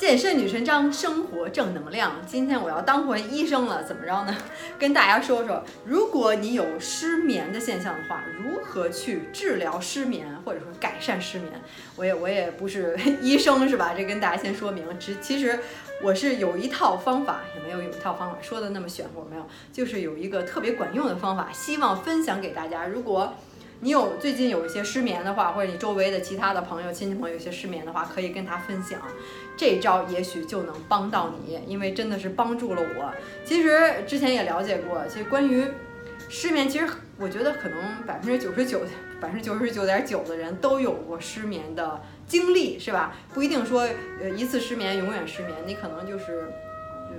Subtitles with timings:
[0.00, 2.14] 健身女神张，生活正能量。
[2.26, 4.34] 今天我要当回医生了，怎么着呢？
[4.78, 11.52] 跟大家说说，如果你有失眠的现象的话，如何去治疗失眠，或者说改善失眠？
[11.96, 13.92] 我也 我也不是医生是吧？
[13.94, 15.58] 这跟大家先说明，其其实
[16.02, 22.86] 我是有一套方法，也没有有一套方法说的那么玄乎，没有，就是有一个特别管用的方法，希望分享给大家。
[22.86, 23.34] 如果
[23.82, 29.00] 你有最近有一些失眠的话，或者你周围的其他的朋友、亲戚朋友有些失眠的话，可以跟他分享，
[29.56, 33.10] 这招也许就能帮到你，因为真的是帮助了我。
[33.42, 35.64] 其实之前也了解过，其实关于
[36.28, 38.82] 失眠，其实我觉得可能百分之九十九、
[39.18, 43.16] 百分之九十九点九的人都有过失眠的经历，是吧？
[43.32, 43.88] 不一定说
[44.20, 46.52] 呃一次失眠永远失眠，你可能就是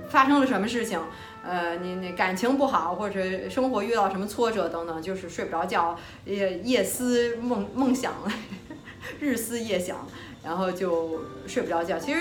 [0.08, 1.00] 发生了什么事情。
[1.44, 3.20] 呃，你你感情不好，或者
[3.50, 8.12] 生活遇到什么挫折等等，就是睡不着觉，夜夜思梦梦想，
[9.18, 10.06] 日思夜想，
[10.44, 11.98] 然后就睡不着觉。
[11.98, 12.20] 其实，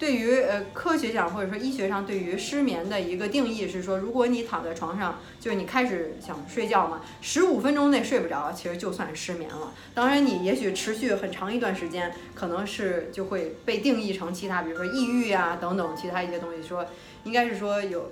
[0.00, 9.74] 对于呃科学上或者说医学上对于失眠的一个定义是说，如果你躺在床上，就是你开始想睡觉嘛，十五分钟内睡不着，其实就算失眠了。
[9.94, 16.86] 当然，你也许持续很长一段时间，可能是就会被定义成其他，比如说抑郁呀等等其他一些东西，说
[17.24, 18.10] 应该是说有。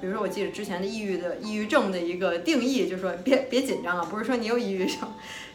[0.00, 4.96] 比如说，我记得之前的抑郁的抑郁症的一个定义，就是说别别紧张啊，不是说你有抑郁症，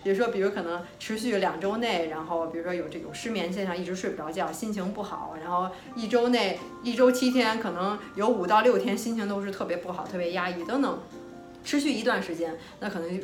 [0.03, 10.99] 比如说，比如可能持续两周内，然后比如说有这种失眠现象，一直睡不着觉，心情不好，然后一周内一周七天，可能有五到六天心情都是特别不好，特别压抑等等，
[11.63, 13.21] 持续一段时间，那可能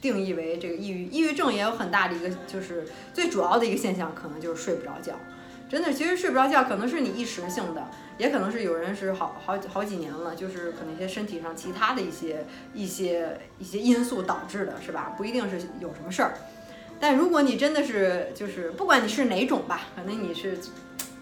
[0.00, 1.04] 定义为这个抑郁。
[1.08, 5.12] 抑郁症也有很大的一个，就是最主要的一个现象，可能就是睡不着觉。
[5.72, 15.14] 真的，其实睡不着觉可能是你一时性的，也可能是有人是好好好几年了，就是可能一些身体上其他的一些一些一些因素导致的，是吧？
[15.16, 16.34] 不一定是有什么事儿。
[17.00, 20.58] 但如果你真的是就是不管你是哪种吧，可能你是，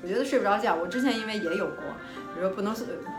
[0.03, 0.75] 我觉得睡不着觉。
[0.75, 1.84] 我之前因为也有过，
[2.34, 2.75] 比如说不能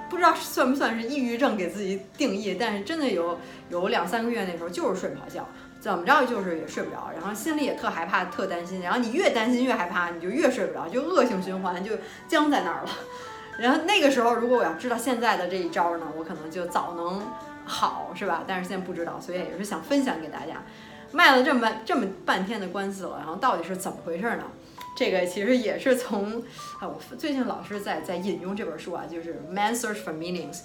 [0.10, 3.40] 不知道算不算是抑郁症给自己定义，但是真的有
[3.70, 5.48] 有两三个月那时候就是睡不着觉。
[5.82, 11.94] 怎么着就是也睡不着，然后心里也特害怕、特担心，然后你越担心越害怕，你就越睡不着，就恶性循环，就
[12.28, 12.90] 僵在那儿了。
[13.58, 17.28] 然后那个时候，如果我要知道现在的这一招呢，我可能就早能
[17.66, 18.44] 好，是吧？
[18.46, 20.64] 但是现在不知道，所以也是想分享给大家。
[21.12, 24.44] 卖了这么这么半天的官司了，然后到底是怎么回事呢？
[24.96, 26.44] 这个其实也是从
[26.80, 30.58] 啊，我最近老是在在引用这本书啊，就是《Man Search for Meanings》。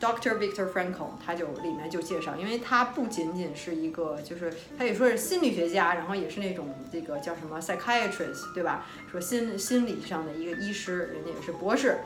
[0.00, 0.38] Dr.
[0.38, 8.86] Victor Frankl，他就里面就介绍，因为他不仅仅是一个，就是他也说是心理学家，然后也是那种这个叫什么 psychiatrist，对吧？
[9.10, 11.98] 说心心理上的一个医师，人家也是博士。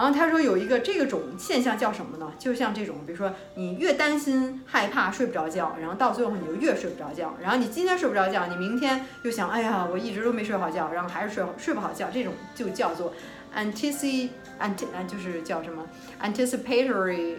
[0.00, 2.32] 然后他说有一个这种现象叫什么呢？
[2.38, 7.34] 就像这种，比如说你越担心害怕睡不着觉，然后到最后你就越睡不着觉。
[7.42, 13.12] 然后你今天睡不着觉，你明天又想，哎呀，我一直都没睡好觉，然后还是睡睡不好觉，这种就叫做
[13.54, 14.30] anticipate。
[14.58, 15.86] ant 就是叫什么
[16.22, 17.34] anticipatory，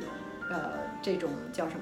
[0.51, 1.81] 呃，这种叫什么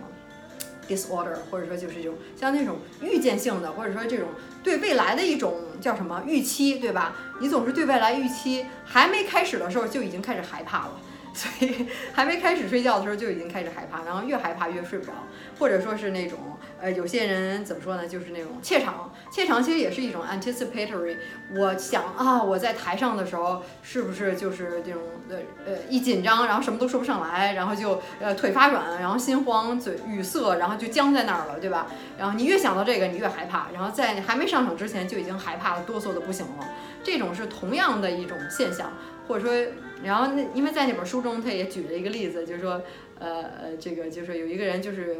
[0.89, 4.29] disorder，或者说就是这种像那种预见性的，或者说这种
[4.63, 7.15] 对未来的一种叫什么预期，对吧？
[7.39, 10.99] 你总是对未来预期还没开始的时候就已经开始害怕了。
[11.39, 15.13] 所以还没开始睡觉的时候就已经开始害怕，然后越害怕越睡不着，
[15.57, 16.37] 或者说是那种
[16.81, 18.07] 呃，有些人怎么说呢？
[18.07, 21.17] 就是那种怯场，怯场其实也是一种 anticipatory。
[21.55, 31.87] 我想啊，我在台上的时候是不是就是这种呃呃一紧张，然后什么都说不上来，然后就呃腿发软，然后心慌，嘴语塞，然后就僵在那儿了，对吧？
[32.17, 36.67] 然后你越想到这个，你越害怕，然后在还没上场之前就已经害怕的哆嗦的不行了。
[37.01, 38.91] 这种是同样的一种现象，
[39.29, 39.71] 或者说。
[40.01, 42.81] 然后那因为在那本书中，他也举了一个例子，就是说，
[43.19, 45.17] 呃呃，这个就是有一个人就是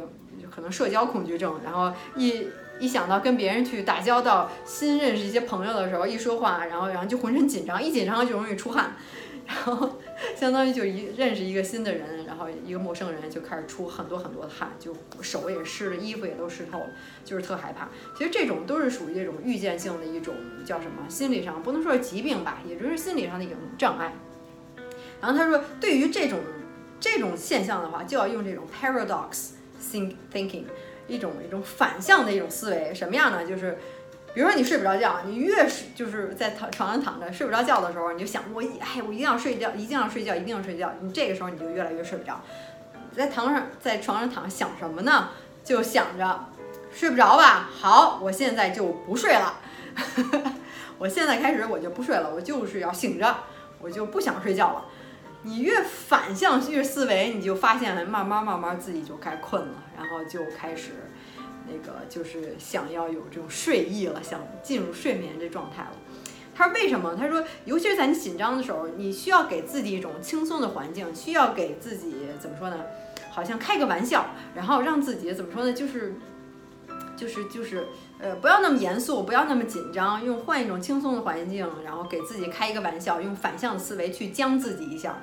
[0.50, 2.46] 可能社交恐惧症，然后一
[2.78, 8.96] 一想到跟别人去打交道、新认识一些朋友的时候，一说话，然后然后就浑身紧张，一紧张就容易出汗，
[9.46, 9.98] 然后
[10.40, 16.86] 相当于就一认识一个新的人，然后一个陌生人就开始出很多很多的汗，就手也湿了，衣服也都湿透了，
[17.26, 17.90] 就是特害怕。
[18.16, 21.06] 其实这种都是属于这种预见性的一种叫什么？
[21.10, 24.14] 心理上不能说是疾病吧，也就是心理上的一种障碍。
[25.20, 26.38] 然后他说，对于这种
[26.98, 29.50] 这种现象的话，就要用这种 paradox
[29.92, 30.64] think thinking，
[31.06, 32.94] 一种一种反向的一种思维。
[32.94, 33.44] 什么样呢？
[33.44, 33.76] 就是，
[34.32, 40.92] 比如说你睡不着觉，你越是就是在躺床上躺着睡不着觉的时候，你就想我哎，我一定要睡觉，一定要睡觉，一定要睡觉。
[41.00, 42.40] 你这个时候你就越来越睡不着。
[43.12, 45.30] 在床上在床上躺想什么呢？
[45.64, 46.46] 就想着
[46.92, 47.68] 睡不着吧。
[47.72, 49.58] 好，我现在就不睡了。
[50.96, 53.36] 我现在开始我就不睡了，我就是要醒着，
[53.80, 54.84] 我就不想睡觉了。
[55.42, 60.90] 你越反向越思维，你就发现慢慢慢慢自己就该困了，然后就开始
[61.70, 65.92] 那个就是想要有这种睡意了，想进入睡眠这状态了。
[66.54, 67.14] 他说为什么？
[67.14, 72.76] 他说，尤其是在你紧张的时候，你需要给自己一种轻松的环境，需要给自己怎么说呢？
[73.30, 75.72] 好像开个玩笑，然后让自己怎么说呢？
[75.72, 76.14] 就是，
[77.16, 77.86] 就是就是
[78.18, 85.18] 呃，不要那么严肃，不要那么紧张，用换一种轻松的环境，然后给自己开一个玩笑，用反向思维去将自己一下。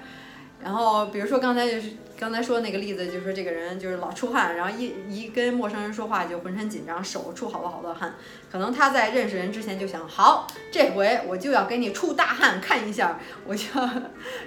[0.67, 8.15] 然后，比如说刚才就是刚才说的那个例子，就说这个人就是老出汗，然后一一跟陌生人说话就浑身紧张，手出好多好多汗。
[8.51, 13.89] 可能他在认识人之前就想，好，这回我就要给你出大汗看一下，我就要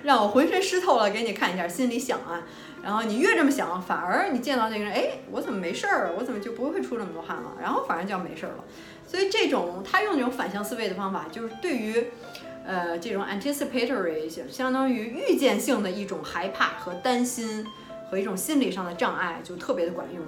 [0.02, 2.42] 让我浑身湿透了给你看一下，心里想啊。
[2.82, 6.12] 然后你越这么想，反而你见到那个人，哎，我怎么没事儿？
[6.18, 7.52] 我怎么就不会出这么多汗了？
[7.58, 8.64] 然后反而就要没事儿了。
[9.06, 12.08] 所以这种他用这种反向思维的方法，就是对于。
[12.70, 17.66] 呃，这种 anticipatory 相当于预见性的一种害怕和担心，
[18.08, 20.24] 和一种心理上的障碍，就特别的管用。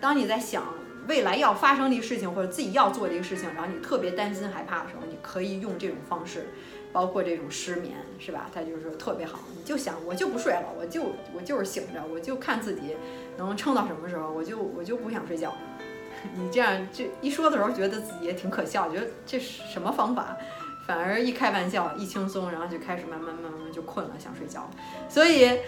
[0.00, 0.64] 当你在想
[1.06, 6.48] 未来要发生的事情，或者自己要做的一个事情，然后你特别担心害怕的时候，你可以用这种方式，
[6.92, 8.50] 包括这种失眠，是吧？
[8.52, 9.38] 它就是特别好。
[9.56, 11.00] 你就想，我就不睡了，我就
[11.32, 12.96] 我就是醒着，我就看自己
[13.36, 15.54] 能撑到什么时候，我就我就不想睡觉。
[16.34, 20.36] 你这样这一说的时候，觉得自己也挺可笑，觉得这是什么方法？
[20.86, 24.68] 反而一开玩笑，一轻松，然后就开始慢慢慢慢就困了，想睡觉。
[25.08, 25.58] 所以，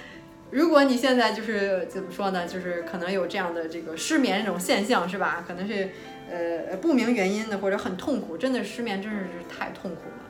[0.50, 5.44] 如果你现在就是怎么说呢，就是可能有这样的这个失眠这种现象，是吧？
[5.46, 5.90] 可能是
[6.30, 10.24] 呃不明原因的，或者很痛苦，真的失眠真是是太痛苦了。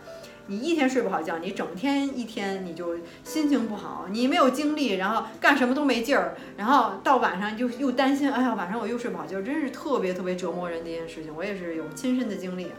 [0.49, 11.35] 你一天睡不好觉，你整天一天你就心情不好，你没有精力，然后干什么都没劲儿，然后到晚上就又担心，哎呀，晚上我又睡不好觉，真是特别特别折磨人的一件事情。
[11.35, 12.71] 我也是有亲身的经历。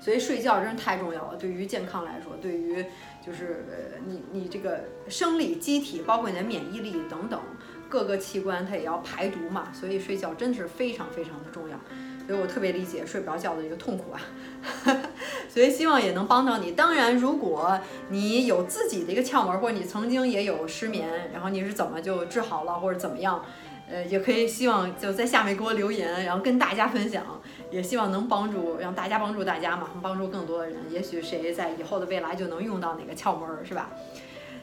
[0.00, 2.84] 所以睡觉真是太重要了，对于健康来说，对于
[3.24, 3.66] 就是
[4.06, 7.38] 你你这个生理机体，包括你的免疫力等等
[7.88, 9.68] 各个器官，它也要排毒嘛。
[9.72, 11.78] 所以睡觉真的是非常非常的重要。
[12.26, 14.20] 所以我特别理解睡不着觉的一个痛苦啊。
[15.50, 16.72] 所以希望也能帮到你。
[16.72, 23.44] 当然，如果你有自己的一个窍门，或者你曾经也有失眠，然后你是怎么就治好了，或者怎么样，
[23.90, 27.24] 呃，也可以希望就在下面给我留言，然后跟大家分享。
[27.70, 30.76] 也希望能帮助，让大家帮助大家嘛，帮助更多的人。
[30.90, 33.90] 也许谁在以后的未来就能用到哪个窍门儿，是吧？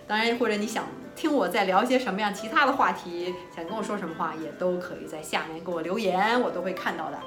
[0.06, 0.86] 当然，或者你想
[1.16, 7.18] 听我再聊一些什么样其他的话题，想跟我说什么话，也都可以在下面给我留言，我都会看到的。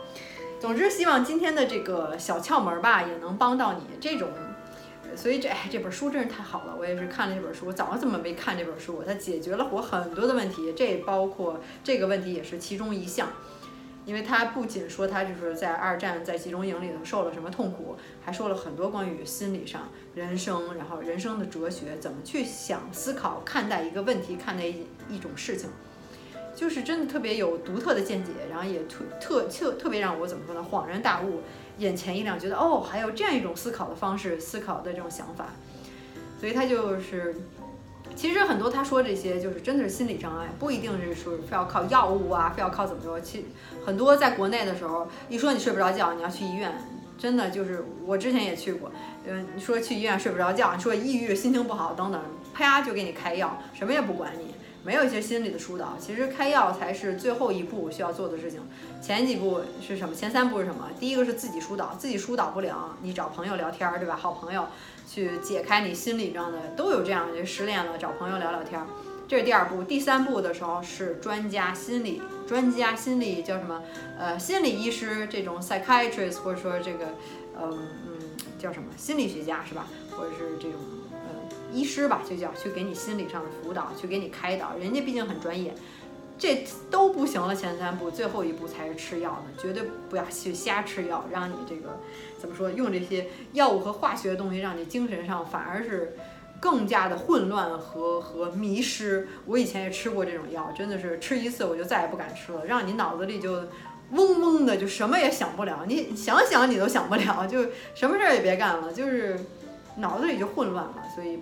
[0.60, 3.80] 总之，希望今天的这个小窍门儿吧，也能帮到你。
[3.98, 4.28] 这种，
[5.16, 6.76] 所以这哎，这本书真是太好了。
[6.78, 9.02] 我也是看了这本书，早上怎么没看这本书？
[9.06, 13.28] 它解决了我很多的问题，这包括这个问题也是其中一项。
[14.06, 25.68] 因为他不仅说他就是在二战在集中营里头受了什么痛苦，还说了很多关于心理上、人生，然后人生的哲学，怎么去想、思考、看待一个问题、看待一一种事情，
[26.60, 30.66] 就是真的特别有独特的见解，然后也特特特特别让我怎么说呢？
[30.70, 31.40] 恍然大悟，
[31.78, 35.46] 眼前一亮，觉得哦，还有这样一种思考的方式、思考的这种想法，
[36.38, 37.34] 所以他就是。
[38.16, 43.18] 其实很多他说这些就是真的是心理障碍，不一定是说非要靠药物啊，非要靠怎么着。
[43.20, 43.46] 其
[43.86, 46.72] 很多在国内的时候，一说你睡不着觉，你要去医院，
[47.16, 48.90] 真的就是我之前也去过。
[49.26, 52.20] 嗯，你说去医院睡不着觉，你说抑郁、心情不好等等，
[52.52, 54.54] 啪就给你开药，什么也不管你，
[54.84, 55.96] 没有一些心理的疏导。
[55.98, 58.60] 其实开药才是最后一步需要做的事情。
[59.00, 60.14] 前几步是什么？
[60.14, 60.88] 前三步是什么？
[60.98, 64.16] 第一个是自己疏导，自己疏导不了，你找朋友聊天，对吧？
[64.16, 64.66] 好朋友。
[65.12, 68.80] 去解开你心理上的都有这样，就失恋了找朋友聊聊天，
[69.26, 69.82] 这是第二步。
[69.82, 73.82] 第三步的时候是专家心理专家心理叫什么？
[74.16, 77.06] 呃，心理医师这种 psychiatrist 或者说这个，
[77.60, 78.18] 嗯嗯
[78.56, 79.88] 叫什么心理学家是吧？
[80.12, 80.78] 或者是这种
[81.72, 85.74] 医师吧，就叫去给你心理上的辅导，去给你开导，人家毕竟很专业。
[86.38, 92.00] 这都不行了，前三步，最后一步才是吃药呢，绝对不要去瞎吃药，让你这个
[92.38, 96.16] 怎么说，用这些药物和化学的东西，让你精神上反而是
[96.58, 99.28] 更加的混乱和和迷失。
[99.44, 103.52] 我以前也吃过这种药，真的是吃一次我就再也不敢吃了，让你脑子里就
[104.12, 109.38] 嗡嗡的，就什么也想不了，你想想你都想不了，就什么事儿也别干了，就是
[109.96, 111.40] 脑子里就混乱了，所以。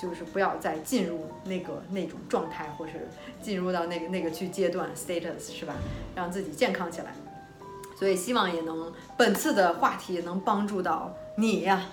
[0.00, 3.08] 就是不要再进入那个那种状态，或是
[3.40, 5.74] 进入到那个那个去阶段 status 是吧？
[6.16, 7.14] 让自己健康起来。
[7.96, 11.86] 所以希望也能本次的话题能帮助到你呀，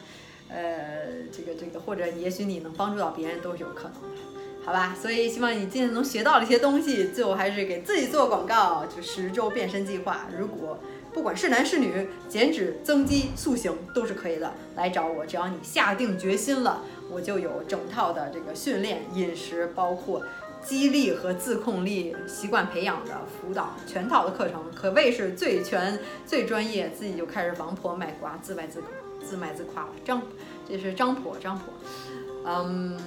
[0.48, 4.96] 呃，这个这个，或者也许你能帮助到别人都是有可能的，好吧？
[5.00, 7.10] 所以希望你今天能学到了一些东西。
[7.10, 10.26] 最后还是给自己做广告，就十周变身计划。
[10.36, 10.80] 如果
[11.14, 15.26] 不管是男是女，减脂、增肌、塑形都是可以的，来找我。
[15.26, 20.24] 只要你下定决心了，我就有整套的这个训练、饮食，包括
[20.64, 26.90] 激励和自控力、习惯培养的辅导，全套的课程可谓是最全、最专业。
[26.90, 28.82] 自己就开始王婆卖瓜，自卖自。
[29.22, 30.22] 自卖自夸了，张，
[30.68, 31.66] 这是张婆，张婆，
[32.46, 32.98] 嗯，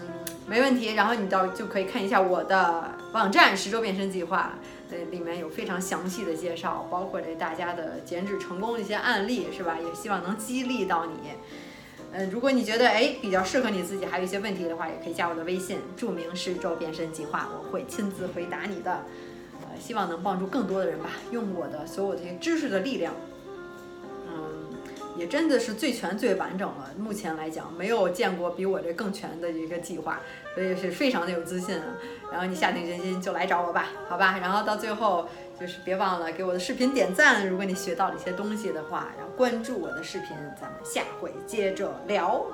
[0.46, 0.94] 没问题。
[0.94, 4.52] 然后你到就可以看一下我的网站十周变身计划，
[4.92, 9.78] 那，里面有非常详细的介绍，包括这大家的减脂成功的一些案例，是吧？
[9.82, 11.12] 也希望能激励到你。
[12.12, 19.04] 嗯，如果你觉得哎比较适合你自己，还有一些问题的话，也可以加我的微信，注明是周变身计划，我会亲自回答你的。
[19.62, 23.14] 呃，希望能帮助更多的人吧，用我的所有这些知识的力量。
[25.16, 30.20] 也真的是最全最完整了，目前来讲没有见过比我这更全的一个计划，
[30.54, 31.84] 所以是非常的有自信啊。
[32.30, 34.38] 然后你下定决心就来找我吧，好吧？
[34.40, 35.28] 然后到最后
[35.60, 40.28] 就是别忘了给我的视频点赞，如果你学到了一些东西的话，然后关注我的视频，
[40.60, 42.44] 咱们下回接着聊。